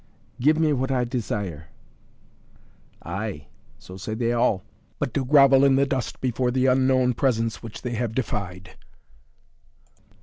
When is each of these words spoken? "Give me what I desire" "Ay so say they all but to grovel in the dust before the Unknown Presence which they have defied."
"Give 0.39 0.57
me 0.57 0.73
what 0.73 0.89
I 0.89 1.03
desire" 1.03 1.67
"Ay 3.19 3.49
so 3.77 3.97
say 3.97 4.15
they 4.15 4.31
all 4.33 4.63
but 4.97 5.13
to 5.13 5.23
grovel 5.23 5.63
in 5.63 5.75
the 5.75 5.85
dust 5.85 6.19
before 6.21 6.49
the 6.49 6.65
Unknown 6.65 7.13
Presence 7.13 7.61
which 7.61 7.83
they 7.83 7.93
have 7.93 8.15
defied." 8.15 8.77